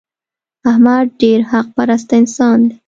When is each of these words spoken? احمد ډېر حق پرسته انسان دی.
احمد 0.69 1.05
ډېر 1.21 1.39
حق 1.51 1.67
پرسته 1.77 2.13
انسان 2.21 2.57
دی. 2.67 2.75